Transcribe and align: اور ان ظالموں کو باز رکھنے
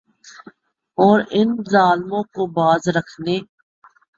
اور 0.97 1.19
ان 1.31 1.55
ظالموں 1.71 2.23
کو 2.33 2.45
باز 2.53 2.87
رکھنے 2.95 3.39